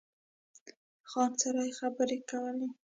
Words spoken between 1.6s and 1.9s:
یې